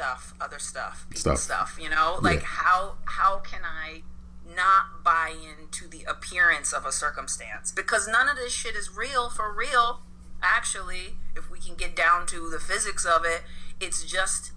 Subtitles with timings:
[0.00, 1.38] stuff, other stuff, Stuff.
[1.38, 1.78] stuff.
[1.80, 2.46] You know, like Yeah.
[2.46, 4.02] how how can I
[4.46, 9.28] not buy into the appearance of a circumstance because none of this shit is real
[9.28, 10.00] for real.
[10.42, 13.42] Actually, if we can get down to the physics of it,
[13.78, 14.52] it's just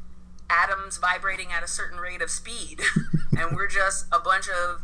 [0.50, 2.80] atoms vibrating at a certain rate of speed,
[3.38, 4.84] and we're just a bunch of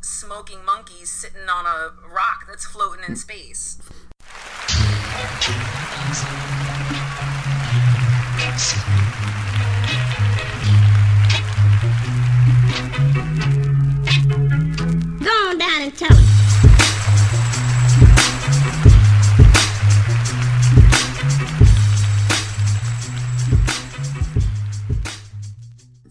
[0.00, 3.78] smoking monkeys sitting on a rock that's floating in space.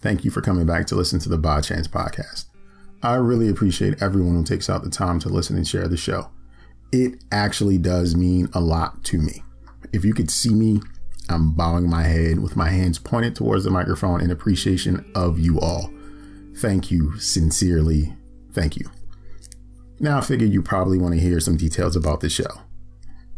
[0.06, 2.46] Thank you for coming back to listen to the By Chance podcast.
[3.02, 6.30] I really appreciate everyone who takes out the time to listen and share the show.
[6.92, 9.44] It actually does mean a lot to me.
[9.94, 10.82] If you could see me,
[11.28, 15.60] I'm bowing my head with my hands pointed towards the microphone in appreciation of you
[15.60, 15.92] all.
[16.58, 18.16] Thank you, sincerely.
[18.54, 18.90] Thank you.
[20.00, 22.62] Now, I figure you probably want to hear some details about the show.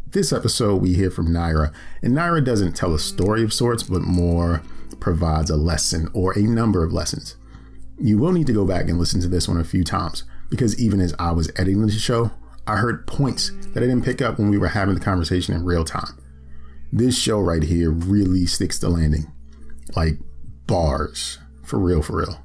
[0.08, 4.02] This episode, we hear from Naira, and Naira doesn't tell a story of sorts, but
[4.02, 4.64] more
[5.00, 7.36] provides a lesson or a number of lessons.
[8.00, 10.80] You will need to go back and listen to this one a few times because
[10.80, 12.32] even as I was editing the show,
[12.66, 15.66] I heard points that I didn't pick up when we were having the conversation in
[15.66, 16.18] real time.
[16.92, 19.32] This show right here really sticks to landing
[19.96, 20.18] like
[20.68, 22.44] bars for real, for real.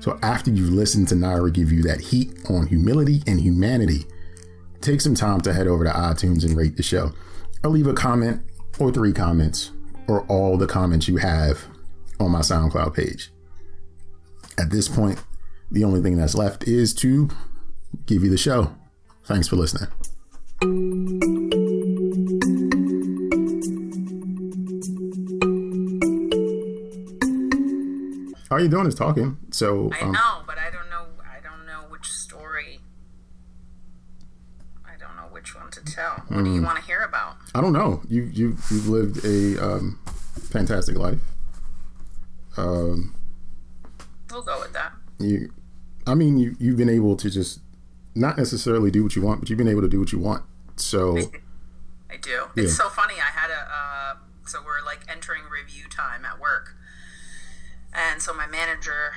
[0.00, 4.04] So after you've listened to Naira give you that heat on humility and humanity,
[4.80, 7.12] take some time to head over to iTunes and rate the show,
[7.64, 8.42] or leave a comment
[8.78, 9.72] or three comments
[10.08, 11.66] or all the comments you have
[12.20, 13.32] on my SoundCloud page.
[14.58, 15.22] At this point,
[15.70, 17.28] the only thing that's left is to
[18.06, 18.74] give you the show.
[19.24, 19.88] Thanks for listening.
[28.50, 29.38] All you're doing is talking.
[29.50, 31.06] So I um, know, but I don't know.
[31.24, 32.80] I don't know which story.
[34.84, 36.22] I don't know which one to tell.
[36.28, 37.36] What do you want to hear about?
[37.54, 38.02] I don't know.
[38.08, 39.98] You you you've lived a um,
[40.40, 41.18] fantastic life.
[42.56, 43.14] Um,
[44.30, 44.92] We'll go with that.
[45.18, 45.52] you,
[46.06, 47.60] I mean, you you've been able to just
[48.14, 50.44] not necessarily do what you want, but you've been able to do what you want.
[50.76, 51.16] So
[52.10, 52.46] I do.
[52.54, 52.64] Yeah.
[52.64, 53.14] It's so funny.
[53.14, 54.14] I had a uh,
[54.46, 56.76] so we're like entering review time at work,
[58.16, 59.12] and so my manager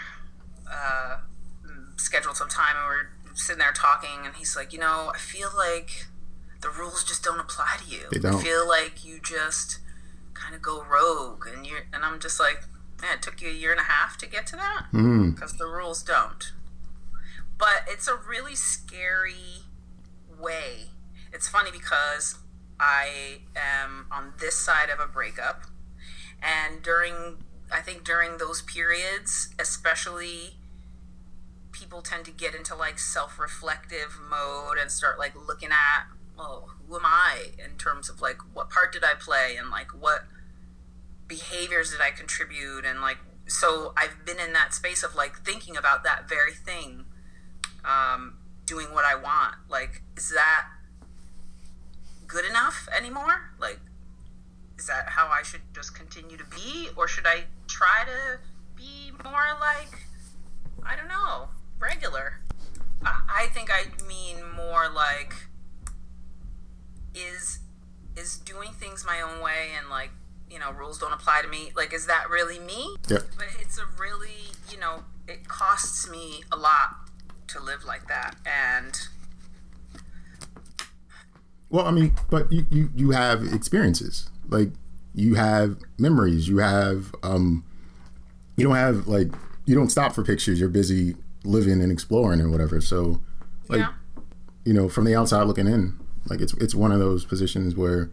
[0.70, 1.20] uh,
[1.96, 5.48] scheduled some time, and we're sitting there talking, and he's like, you know, I feel
[5.56, 6.08] like
[6.60, 8.08] the rules just don't apply to you.
[8.12, 8.36] They don't.
[8.36, 9.80] I feel like you just
[10.34, 12.66] kind of go rogue, and you're, and I'm just like,
[13.02, 15.54] man, it took you a year and a half to get to that mm, because
[15.54, 16.52] the rules don't.
[17.58, 19.64] But it's a really scary
[20.38, 20.90] way.
[21.32, 22.38] It's funny because
[22.78, 25.64] I am on this side of a breakup,
[26.44, 27.38] and during,
[27.72, 30.56] I think during those periods, especially,
[31.72, 36.70] people tend to get into like self reflective mode and start like looking at, well,
[36.88, 40.26] who am I in terms of like what part did I play and like what
[41.28, 45.78] behaviors did I contribute and like so I've been in that space of like thinking
[45.78, 47.06] about that very thing
[47.86, 49.56] um, doing what I want.
[49.70, 50.68] Like is that
[52.28, 53.52] good enough anymore?
[53.60, 53.80] Like
[54.80, 56.88] is that how I should just continue to be?
[56.96, 58.40] Or should I try to
[58.78, 60.00] be more like
[60.84, 62.40] I don't know regular?
[63.04, 65.36] I, I think I mean more like
[67.14, 67.60] is
[68.16, 70.12] is doing things my own way and like
[70.50, 71.72] you know rules don't apply to me.
[71.76, 72.96] Like is that really me?
[73.10, 73.24] Yep.
[73.38, 77.10] but it's a really you know it costs me a lot
[77.48, 78.38] to live like that.
[78.46, 78.98] And
[81.70, 84.30] well, I mean, but you, you you have experiences.
[84.50, 84.72] Like
[85.14, 86.48] you have memories.
[86.48, 87.64] You have um,
[88.58, 89.32] you don't have like
[89.66, 90.60] you don't stop for pictures.
[90.60, 92.82] You're busy living and exploring and whatever.
[92.82, 93.22] So,
[93.68, 93.94] like yeah
[94.70, 98.12] you know, from the outside looking in, like it's it's one of those positions where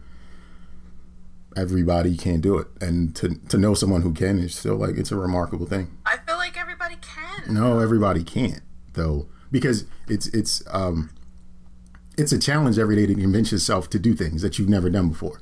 [1.55, 5.11] everybody can't do it, and to to know someone who can is still like it's
[5.11, 5.95] a remarkable thing.
[6.05, 8.61] I feel like everybody can No, everybody can't
[8.93, 11.11] though, because it's it's um
[12.17, 15.09] it's a challenge every day to convince yourself to do things that you've never done
[15.09, 15.41] before.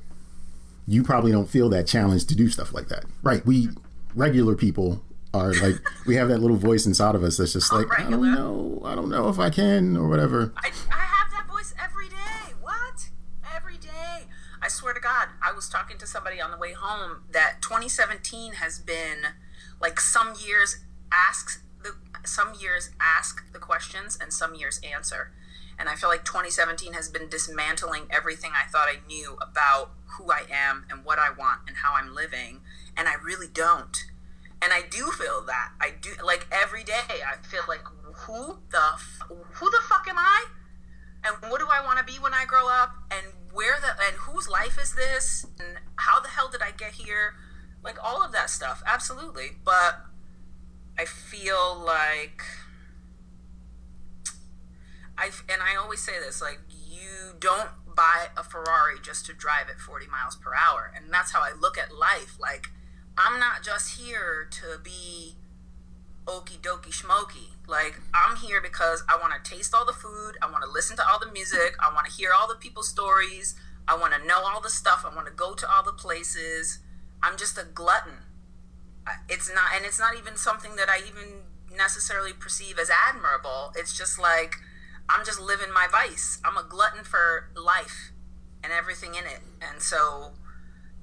[0.86, 3.44] You probably don't feel that challenge to do stuff like that, right?
[3.44, 3.68] We
[4.14, 5.02] regular people
[5.34, 5.74] are like
[6.06, 8.94] we have that little voice inside of us that's just like I don't know, I
[8.94, 10.52] don't know if I can or whatever.
[10.56, 12.54] I, I have that voice every day.
[12.60, 13.08] What?
[13.54, 14.26] Every day.
[14.62, 18.54] I swear to God, I was talking to somebody on the way home that 2017
[18.54, 19.18] has been
[19.80, 20.78] like some years
[21.12, 21.94] asks the
[22.24, 25.32] some years ask the questions and some years answer.
[25.78, 30.30] And I feel like 2017 has been dismantling everything I thought I knew about who
[30.30, 32.60] I am and what I want and how I'm living.
[32.96, 33.96] And I really don't.
[34.62, 35.72] and I do feel that.
[35.80, 37.22] I do like every day.
[37.26, 37.84] I feel like
[38.24, 40.46] who the who the fuck am I?
[41.24, 42.94] And what do I want to be when I grow up?
[43.10, 45.46] And where the and whose life is this?
[45.58, 47.34] And how the hell did I get here?
[47.84, 48.82] Like all of that stuff.
[48.86, 49.52] Absolutely.
[49.64, 50.00] But
[50.98, 52.42] I feel like
[55.18, 59.68] I and I always say this like you don't buy a Ferrari just to drive
[59.68, 60.92] it 40 miles per hour.
[60.94, 62.36] And that's how I look at life.
[62.38, 62.68] Like
[63.16, 65.36] I'm not just here to be
[66.28, 67.56] okey dokey schmokey.
[67.66, 70.96] Like I'm here because I want to taste all the food, I want to listen
[70.98, 73.54] to all the music, I want to hear all the people's stories,
[73.88, 76.80] I want to know all the stuff, I want to go to all the places.
[77.22, 78.26] I'm just a glutton.
[79.28, 81.42] It's not and it's not even something that I even
[81.74, 83.72] necessarily perceive as admirable.
[83.76, 84.56] It's just like
[85.08, 86.40] I'm just living my vice.
[86.44, 88.12] I'm a glutton for life
[88.62, 89.40] and everything in it.
[89.60, 90.32] And so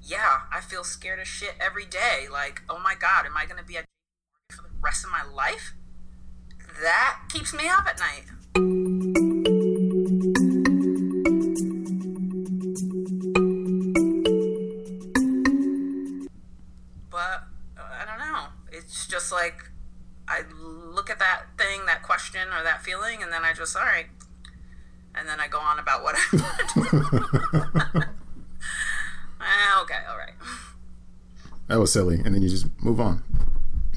[0.06, 2.26] yeah, I feel scared as shit every day.
[2.30, 3.84] Like, oh my God, am I going to be a
[4.50, 5.74] for the rest of my life?
[6.82, 8.24] That keeps me up at night.
[17.10, 17.44] But
[17.78, 18.46] uh, I don't know.
[18.72, 19.70] It's just like
[20.26, 23.82] I look at that thing, that question, or that feeling, and then I just, all
[23.82, 24.06] right.
[25.14, 28.04] And then I go on about what I want.
[29.46, 30.32] Ah, okay, all right.
[31.68, 33.22] That was silly, and then you just move on.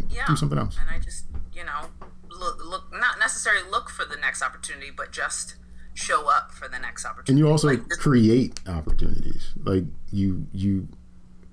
[0.10, 0.26] Yeah.
[0.28, 0.78] Do something else.
[0.80, 1.88] And I just, you know,
[2.30, 5.56] look, look, not necessarily look for the next opportunity, but just
[5.94, 7.32] show up for the next opportunity.
[7.32, 9.54] And you also Like, create opportunities.
[9.64, 10.90] Like you, you,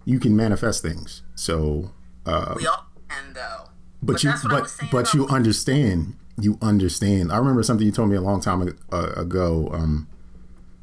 [0.05, 1.23] you can manifest things.
[1.37, 1.93] So,
[2.27, 3.69] uh, we all can, though.
[4.05, 6.17] But, you, that's what I but but you understand.
[6.39, 7.33] You understand.
[7.33, 9.69] I remember something you told me a long time ago.
[9.73, 10.09] Um,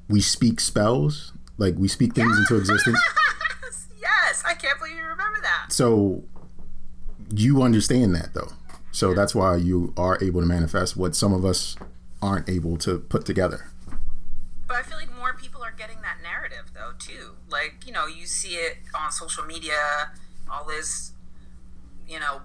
[0.07, 1.33] we speak spells.
[1.57, 2.99] Like we speak things into existence.
[3.61, 5.71] yes, yes, I can't believe you remember that.
[5.71, 6.23] So
[7.33, 8.49] you understand that though.
[8.91, 11.77] So that's why you are able to manifest what some of us
[12.21, 13.67] aren't able to put together.
[14.67, 17.35] But I feel like more people are getting that narrative though too.
[17.49, 20.11] Like you know, you see it on social media,
[20.51, 21.13] all this,
[22.07, 22.41] you know,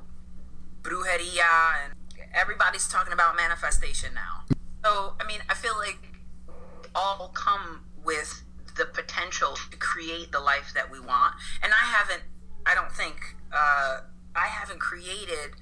[0.87, 1.94] brujeria, and
[2.33, 4.44] everybody's talking about manifestation now.
[4.85, 5.99] So I mean, I feel like
[6.94, 8.43] all come with
[8.77, 11.35] the potential to create the life that we want.
[11.62, 12.23] And I haven't,
[12.65, 13.17] I don't think,
[13.53, 14.00] uh,
[14.35, 15.56] I haven't created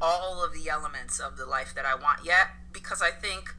[0.00, 3.54] all of the elements of the life that I want yet because I think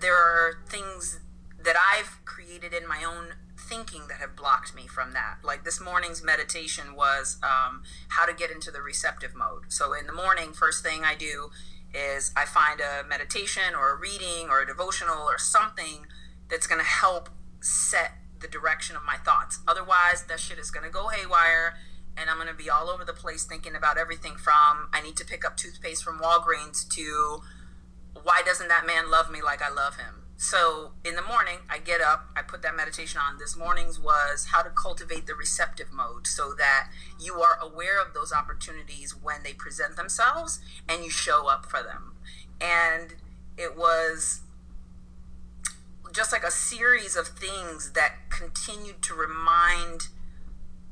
[0.00, 1.20] there are things
[1.62, 5.38] that I've created in my own thinking that have blocked me from that.
[5.42, 9.64] Like this morning's meditation was um, how to get into the receptive mode.
[9.72, 11.50] So in the morning, first thing I do
[11.94, 16.06] is I find a meditation or a reading or a devotional or something
[16.50, 17.30] that's going to help
[17.60, 19.60] set the direction of my thoughts.
[19.66, 21.76] Otherwise, that shit is going to go haywire
[22.16, 25.16] and I'm going to be all over the place thinking about everything from I need
[25.16, 27.42] to pick up toothpaste from Walgreens to
[28.22, 30.23] why doesn't that man love me like I love him?
[30.36, 33.38] So in the morning, I get up, I put that meditation on.
[33.38, 36.90] This morning's was how to cultivate the receptive mode so that
[37.20, 41.82] you are aware of those opportunities when they present themselves and you show up for
[41.82, 42.14] them.
[42.60, 43.14] And
[43.56, 44.40] it was
[46.12, 50.08] just like a series of things that continued to remind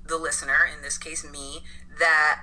[0.05, 1.63] the listener, in this case me,
[1.99, 2.43] that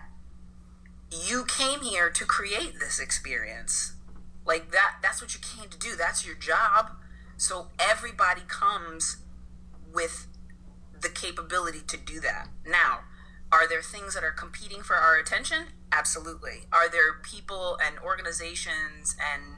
[1.11, 3.93] you came here to create this experience
[4.45, 5.95] like that that's what you came to do.
[5.95, 6.91] That's your job.
[7.37, 9.17] So everybody comes
[9.93, 10.27] with
[10.99, 12.49] the capability to do that.
[12.65, 12.99] Now
[13.51, 15.67] are there things that are competing for our attention?
[15.91, 16.65] Absolutely.
[16.71, 19.57] Are there people and organizations and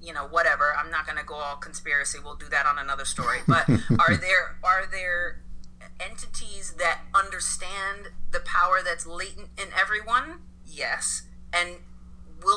[0.00, 0.74] you know whatever?
[0.76, 2.18] I'm not going to go all conspiracy.
[2.22, 3.38] We'll do that on another story.
[3.48, 5.40] But are there are there
[6.00, 10.40] entities that understand the power that's latent in everyone?
[10.64, 11.22] Yes.
[11.52, 11.78] And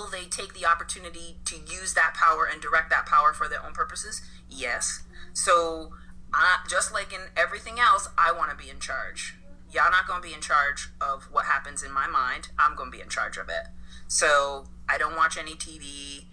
[0.07, 3.73] they take the opportunity to use that power and direct that power for their own
[3.73, 4.21] purposes?
[4.49, 5.03] Yes.
[5.33, 5.93] So,
[6.33, 9.35] I, just like in everything else, I want to be in charge.
[9.71, 12.49] Y'all not going to be in charge of what happens in my mind.
[12.57, 13.67] I'm going to be in charge of it.
[14.07, 16.25] So, I don't watch any TV.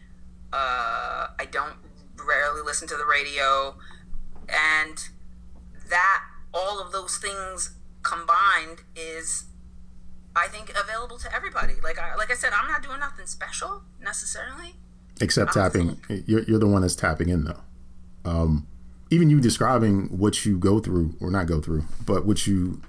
[0.52, 1.76] Uh, I don't
[2.16, 3.76] rarely listen to the radio.
[4.49, 5.09] And
[5.88, 9.45] that, all of those things combined is
[10.37, 11.75] I think available to everybody.
[11.83, 14.75] Like I like I said, I'm not doing nothing special necessarily.
[15.21, 17.61] Except tapping, you're, you're the one that's tapping in though.
[18.25, 18.67] Um,
[19.11, 22.83] even you describing what you go through or not go through, but what you,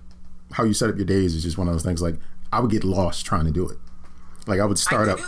[0.54, 2.02] how you set up your days is just one of those things.
[2.02, 2.16] Like
[2.52, 3.78] I would get lost trying to do it.
[4.48, 5.20] Like I would start I up,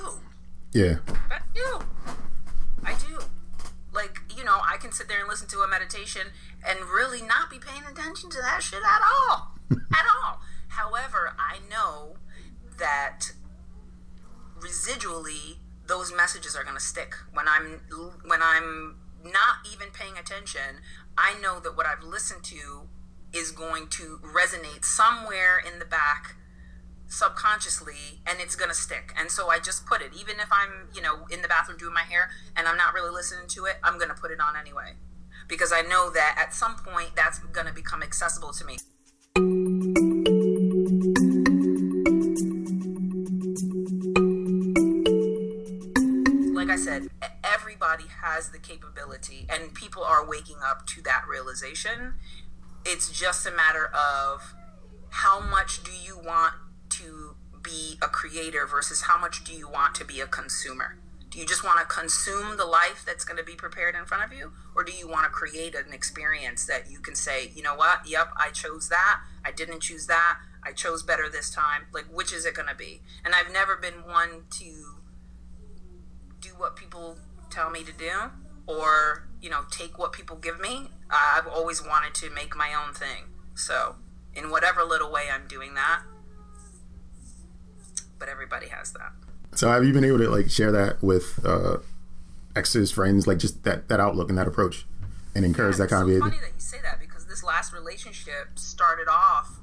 [0.73, 0.95] yeah,
[1.29, 1.79] I do.
[2.83, 3.19] I do.
[3.93, 6.27] Like, you know, I can sit there and listen to a meditation
[6.67, 9.51] and really not be paying attention to that shit at all.
[9.71, 10.39] at all.
[10.77, 12.17] However, I know
[12.77, 13.31] that
[14.59, 15.57] residually
[15.87, 17.15] those messages are going to stick.
[17.33, 17.81] When i'm
[18.25, 20.81] when i'm not even paying attention
[21.17, 22.87] i know that what i've listened to
[23.33, 26.35] is going to resonate somewhere in the back
[27.07, 29.13] subconsciously and it's going to stick.
[29.17, 30.11] And so i just put it.
[30.13, 33.11] Even if i'm you know in the bathroom doing my hair and i'm not really
[33.11, 34.93] listening to it i'm going to put it on anyway.
[35.47, 38.77] Because i know that at some point that's going to become accessible to me
[48.37, 52.13] has the capability and people are waking up to that realization
[52.85, 54.53] it's just a matter of
[55.09, 56.53] how much do you want
[56.89, 60.97] to be a creator versus how much do you want to be a consumer?
[61.29, 64.23] Do you just want to consume the life that's going to be prepared in front
[64.23, 64.53] of you?
[64.75, 68.07] Or do you want to create an experience that you can say, you know what?
[68.07, 69.19] Yep, I chose that.
[69.43, 70.37] I didn't choose that.
[70.63, 71.87] I chose better this time.
[71.93, 73.01] Like, which is it going to be?
[73.25, 74.95] And I've never been one to
[76.39, 77.17] do what people
[77.49, 78.11] tell me to do
[78.67, 80.89] or, you know, take what people give me.
[81.09, 83.25] I've always wanted to make my own thing.
[83.55, 83.95] So,
[84.35, 86.01] in whatever little way I'm doing that,
[88.19, 89.11] but everybody has that.
[89.55, 91.77] So have you been able to like share that with uh,
[92.55, 94.85] exes, friends, like just that that outlook and that approach,
[95.35, 96.37] and encourage Yeah, that kind of it's behavior?
[96.39, 99.59] funny that you say that because this last relationship started off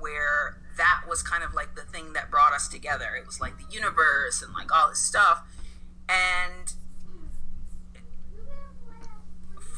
[0.00, 3.14] where that was kind of like the thing that brought us together.
[3.18, 5.42] It was like the universe and like all this stuff,
[6.08, 6.72] and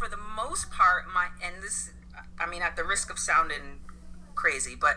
[0.00, 1.90] for the most part, my and this,
[2.38, 3.80] I mean, at the risk of sounding
[4.35, 4.97] crazy, but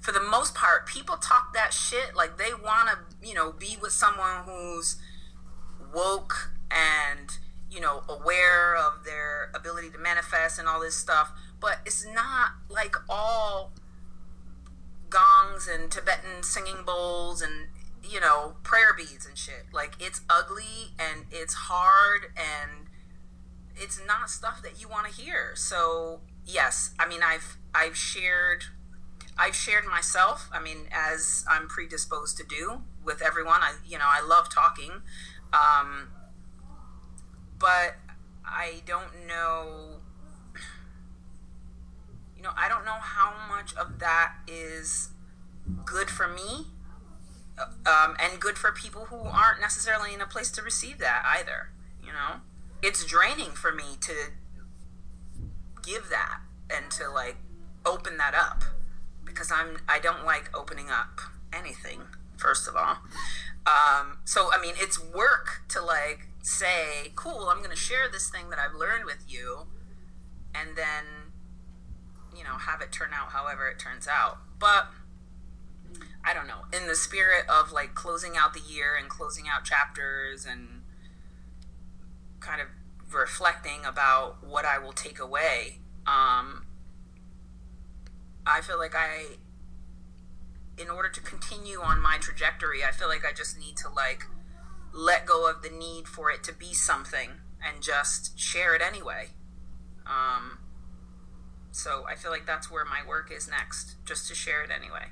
[0.00, 3.76] for the most part, people talk that shit like they want to, you know, be
[3.82, 4.96] with someone who's
[5.92, 11.78] woke and you know aware of their ability to manifest and all this stuff but
[11.86, 13.72] it's not like all
[15.08, 17.68] gongs and tibetan singing bowls and
[18.08, 19.66] you know prayer beads and shit.
[19.72, 22.83] Like it's ugly and it's hard and
[23.76, 28.64] it's not stuff that you want to hear so yes i mean i've i've shared
[29.36, 30.48] I've shared myself.
[30.52, 33.62] I mean, as I'm predisposed to do with everyone.
[33.62, 35.02] I, you know, I love talking,
[35.52, 36.08] um,
[37.58, 37.96] but
[38.44, 40.00] I don't know.
[42.36, 45.10] You know, I don't know how much of that is
[45.84, 46.66] good for me,
[47.86, 51.70] um, and good for people who aren't necessarily in a place to receive that either.
[52.00, 52.40] You know,
[52.84, 54.12] it's draining for me to
[55.82, 57.36] give that and to like
[57.86, 58.62] open that up
[59.24, 61.20] because I'm I don't like opening up
[61.52, 62.02] anything
[62.36, 62.98] first of all.
[63.66, 68.28] Um, so I mean, it's work to like say, "Cool, I'm going to share this
[68.28, 69.66] thing that I've learned with you,"
[70.54, 71.32] and then
[72.36, 74.38] you know have it turn out however it turns out.
[74.58, 74.88] But
[76.22, 76.66] I don't know.
[76.70, 80.73] In the spirit of like closing out the year and closing out chapters and
[82.44, 82.68] kind of
[83.12, 85.78] reflecting about what I will take away.
[86.06, 86.66] Um,
[88.46, 89.36] I feel like I,
[90.76, 94.26] in order to continue on my trajectory, I feel like I just need to like
[94.92, 97.30] let go of the need for it to be something
[97.64, 99.28] and just share it anyway.
[100.06, 100.58] Um,
[101.72, 105.06] so I feel like that's where my work is next, just to share it anyway.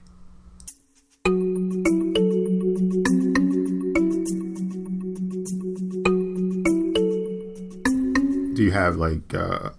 [8.73, 9.71] You have like uh,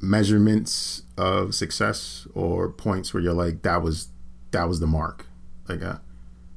[0.00, 4.08] measurements of success or points where you're like that was
[4.50, 5.26] that was the mark?
[5.68, 5.98] Like uh,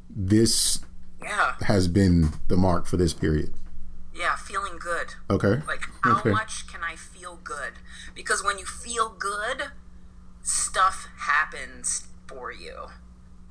[0.10, 0.79] this
[1.22, 3.53] Yeah, has been the mark for this period.
[4.13, 5.13] yeah, feeling good.
[5.29, 5.62] Okay.
[5.67, 6.32] Like, how Okay.
[6.32, 7.74] much can I feel good?
[8.15, 9.72] Because when you feel good,
[10.41, 12.88] stuff happens for you.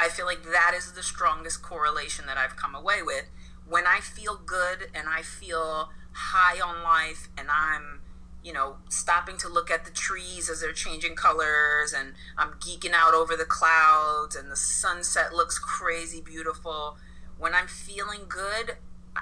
[0.01, 3.27] I feel like that is the strongest correlation that I've come away with.
[3.69, 8.01] When I feel good and I feel high on life and I'm,
[8.43, 12.93] you know, stopping to look at the trees as they're changing colors and I'm geeking
[12.95, 16.97] out over the clouds and the sunset looks crazy beautiful.
[17.39, 18.77] When I'm feeling good,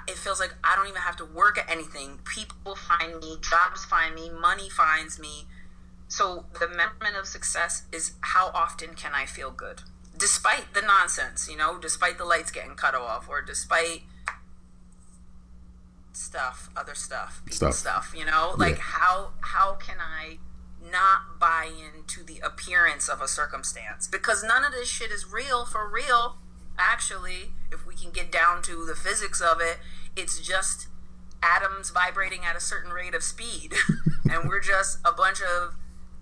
[0.07, 2.19] it feels like I don't even have to work at anything.
[2.25, 5.45] People find me, jobs find me, money finds me.
[6.07, 9.81] So the measurement of success is how often can I feel good?
[10.15, 14.03] Despite the nonsense, you know, despite the lights getting cut off or despite
[16.15, 17.73] stuff, other stuff, people Stuff.
[17.75, 18.53] stuff, you know?
[18.57, 20.37] Like how how can I
[20.91, 24.07] not buy into the appearance of a circumstance?
[24.07, 26.37] Because none of this shit is real for real.
[26.77, 29.77] Actually, if we can get down to the physics of it,
[30.15, 30.87] it's just
[31.41, 33.73] atoms vibrating at a certain rate of speed.
[34.31, 35.75] and we're just a bunch of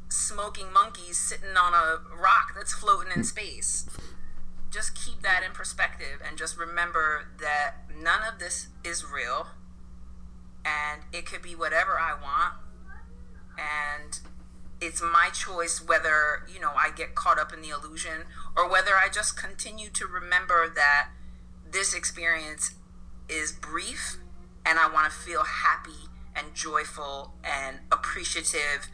[0.10, 3.86] smoking monkeys sitting on a rock that's floating in space.
[4.70, 9.48] just keep that in perspective and just remember that none of this is real
[10.66, 12.56] and it could be whatever I want.
[13.58, 14.20] And
[14.82, 18.26] it's my choice whether you know I get caught up in the illusion
[18.58, 21.10] or whether I just continue to remember that
[21.70, 22.74] this experience
[23.30, 24.18] is brief
[24.66, 28.90] and I want to feel happy and joyful and appreciative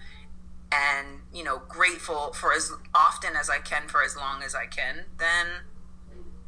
[0.71, 4.65] and you know grateful for as often as I can for as long as I
[4.65, 5.47] can then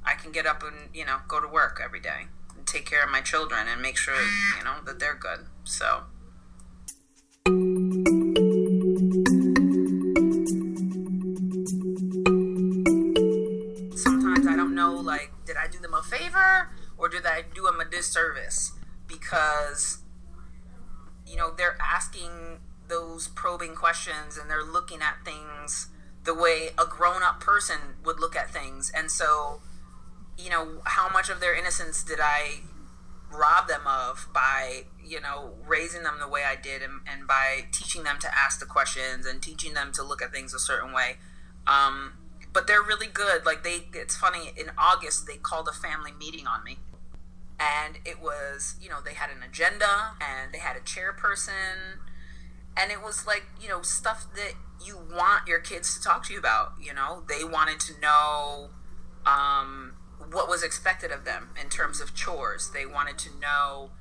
[0.04, 2.28] I can get up and you know go to work every day
[2.70, 4.14] take care of my children and make sure
[4.58, 6.04] you know that they're good so.
[13.96, 17.64] Sometimes I don't know like did I do them a favor or did I do
[17.64, 18.74] them a disservice?
[19.08, 20.00] Because
[21.26, 25.88] you know they're asking those probing questions and they're looking at things
[26.24, 28.92] the way a grown-up person would look at things.
[28.96, 29.62] And so
[30.40, 32.62] you know how much of their innocence did i
[33.32, 37.66] rob them of by you know raising them the way i did and, and by
[37.72, 40.94] teaching them to ask the questions and teaching them to look at things a certain
[40.94, 41.18] way.
[41.68, 42.14] Um,
[42.54, 43.46] but they're really good.
[43.46, 46.80] Like they it's funny in august they called a family meeting on me.
[47.60, 52.00] And it was you know they had an agenda and they had a chairperson.
[52.78, 54.54] And it was like you know stuff that
[54.84, 57.24] you want your kids to talk to you about you know?
[57.28, 58.70] They wanted to know
[59.26, 59.94] um,
[60.32, 63.92] what was expected of them in terms of chores they wanted to know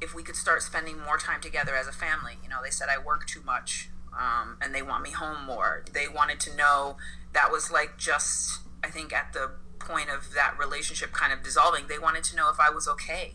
[0.00, 2.88] if we could start spending more time together as a family you know they said
[2.88, 6.96] i work too much um, and they want me home more they wanted to know
[7.32, 11.86] that was like just i think at the point of that relationship kind of dissolving
[11.86, 13.34] they wanted to know if i was okay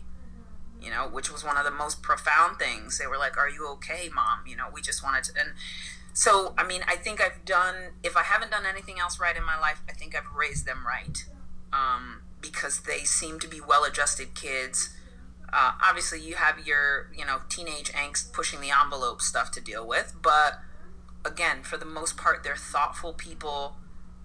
[0.82, 2.98] you know, which was one of the most profound things.
[2.98, 4.40] They were like, Are you okay, mom?
[4.46, 5.40] You know, we just wanted to.
[5.40, 5.50] And
[6.12, 9.44] so, I mean, I think I've done, if I haven't done anything else right in
[9.44, 11.24] my life, I think I've raised them right
[11.72, 14.90] um, because they seem to be well adjusted kids.
[15.52, 19.86] Uh, obviously, you have your, you know, teenage angst pushing the envelope stuff to deal
[19.86, 20.60] with, but
[21.24, 23.76] again, for the most part, they're thoughtful people.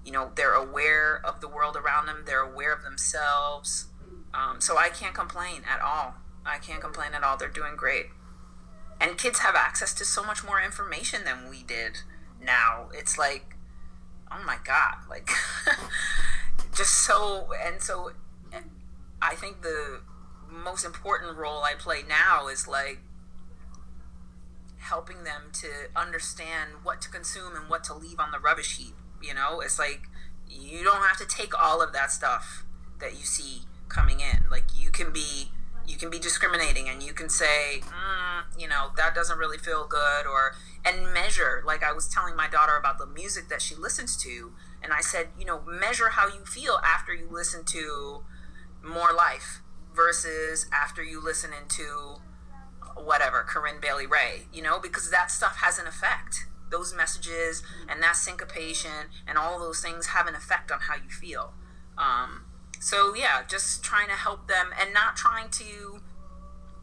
[0.06, 3.88] You know, they're aware of the world around them, they're aware of themselves.
[4.34, 6.16] Um, so I can't complain at all.
[6.46, 7.38] I can't complain at all.
[7.38, 8.08] They're doing great.
[9.00, 12.00] And kids have access to so much more information than we did
[12.42, 12.90] now.
[12.94, 13.56] It's like,
[14.32, 15.30] oh my God, like,
[16.78, 18.12] just so, and so
[19.22, 20.02] I think the
[20.50, 23.00] most important role I play now is like
[24.78, 28.96] helping them to understand what to consume and what to leave on the rubbish heap.
[29.22, 30.02] You know, it's like
[30.48, 32.64] you don't have to take all of that stuff
[33.00, 34.46] that you see coming in.
[34.50, 35.52] Like, you can be
[35.88, 39.88] you can be discriminating and you can say mm, you know that doesn't really feel
[39.88, 43.74] good or and measure like i was telling my daughter about the music that she
[43.74, 44.52] listens to
[44.84, 48.24] and i said you know measure how you feel after you listen to
[48.84, 49.62] more life
[49.96, 52.16] versus after you listen into
[52.96, 56.46] whatever corinne bailey rae you know because that stuff has an effect.
[56.70, 61.10] Those messages and that syncopation and all those things have an effect on how you
[61.10, 61.54] feel.
[61.98, 62.46] Um,
[62.80, 66.02] so yeah just trying to help them and not trying to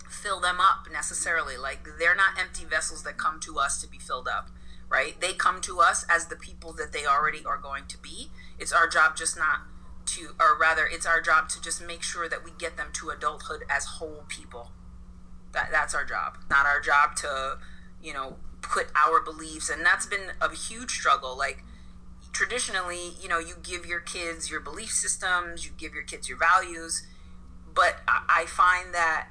[0.09, 1.57] fill them up necessarily.
[1.57, 4.49] Like they're not empty vessels that come to us to be filled up
[4.95, 5.21] right?
[5.21, 8.31] They come to us as the people that they already are going to be.
[8.61, 9.63] It's our job just not
[10.07, 13.11] to or rather it's our job to just make sure that we get them to
[13.11, 14.71] adulthood as whole people.
[15.53, 16.39] That that's our job.
[16.49, 17.59] Not our job to
[18.01, 21.37] you know put our beliefs and that's been a huge struggle.
[21.37, 21.65] Like
[22.31, 26.39] traditionally, you know, you give your kids your belief systems, you give your kids your
[26.39, 27.05] values,
[27.75, 29.29] but I find that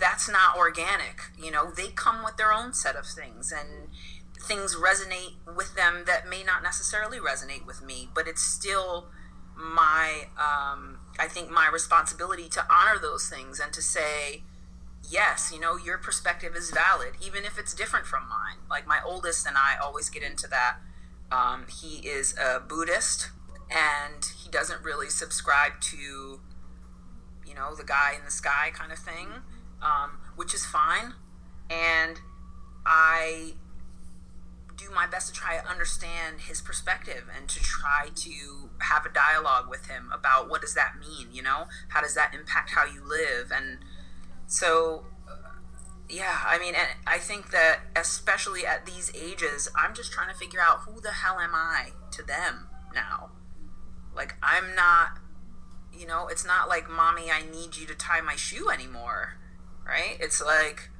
[0.00, 1.20] that's not organic.
[1.38, 3.88] You know, they come with their own set of things and
[4.42, 9.08] things resonate with them that may not necessarily resonate with me, but it's still
[9.54, 14.42] my, um, I think, my responsibility to honor those things and to say,
[15.08, 18.58] yes, you know, your perspective is valid, even if it's different from mine.
[18.68, 20.78] Like my oldest and I always get into that
[21.32, 23.30] um, he is a Buddhist
[23.70, 25.96] and he doesn't really subscribe to,
[27.46, 29.28] you know, the guy in the sky kind of thing,
[29.82, 31.14] um, which is fine.
[31.68, 32.20] And
[32.84, 33.54] I
[34.76, 39.10] do my best to try to understand his perspective and to try to have a
[39.10, 41.66] dialogue with him about what does that mean, you know?
[41.88, 43.52] How does that impact how you live?
[43.54, 43.78] And
[44.46, 45.04] so
[46.10, 46.74] yeah, I mean,
[47.06, 51.12] I think that especially at these ages, I'm just trying to figure out who the
[51.12, 53.30] hell am I to them now.
[54.14, 55.18] Like, I'm not,
[55.96, 59.36] you know, it's not like, mommy, I need you to tie my shoe anymore,
[59.86, 60.16] right?
[60.20, 60.90] It's like,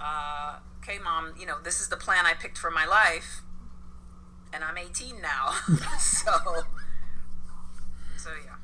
[0.00, 3.42] uh, okay, mom, you know, this is the plan I picked for my life,
[4.52, 5.52] and I'm 18 now.
[5.98, 6.32] so,
[8.16, 8.56] so yeah.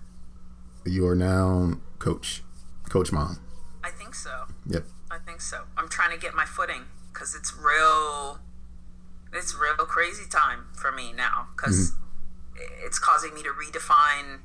[0.84, 2.42] You are now coach,
[2.88, 3.40] coach mom.
[3.84, 4.46] I think so.
[4.66, 4.84] Yep.
[5.10, 5.64] I think so.
[5.76, 8.38] I'm trying to get my footing because it's real.
[9.32, 12.84] It's real crazy time for me now because mm-hmm.
[12.84, 14.40] it's causing me to redefine,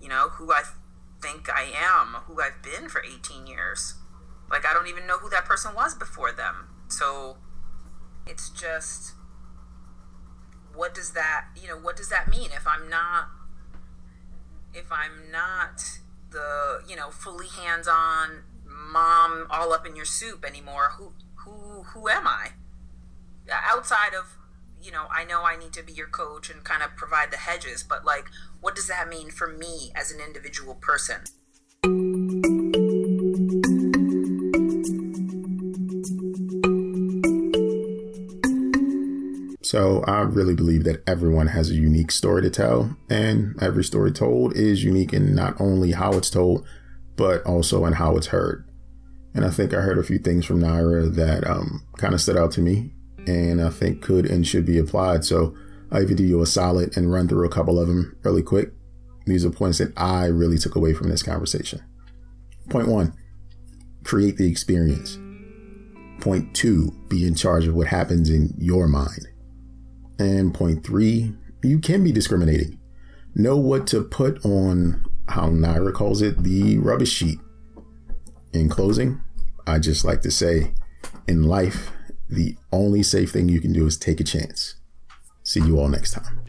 [0.00, 0.64] you know, who I
[1.20, 3.94] think I am, who I've been for 18 years.
[4.50, 6.68] Like I don't even know who that person was before them.
[6.88, 7.36] So
[8.26, 9.14] it's just
[10.74, 13.28] what does that, you know, what does that mean if I'm not
[14.74, 15.82] if I'm not
[16.30, 21.12] the, you know, fully hands-on mom all up in your soup anymore, who
[21.44, 22.50] who who am I?
[23.50, 24.37] Outside of,
[24.82, 27.36] you know, I know I need to be your coach and kind of provide the
[27.36, 28.26] hedges, but like
[28.60, 31.22] what does that mean for me as an individual person?
[39.68, 44.10] So I really believe that everyone has a unique story to tell, and every story
[44.12, 46.66] told is unique in not only how it's told,
[47.16, 48.66] but also in how it's heard.
[49.34, 52.38] And I think I heard a few things from Naira that um, kind of stood
[52.38, 52.94] out to me,
[53.28, 55.24] and I think could and should be applied.
[55.24, 55.54] So
[55.92, 58.72] I even do you a solid and run through a couple of them really quick.
[59.26, 61.82] These are points that I really took away from this conversation.
[62.70, 63.12] Point one,
[64.02, 65.18] create the experience.
[66.20, 69.28] Point two, be in charge of what happens in your mind.
[70.18, 72.80] And point three, you can be discriminating.
[73.34, 77.38] Know what to put on how Naira calls it, the rubbish sheet.
[78.54, 79.20] In closing,
[79.66, 80.72] I just like to say
[81.28, 81.90] in life,
[82.28, 84.76] the only safe thing you can do is take a chance.
[85.42, 86.40] See you all next time.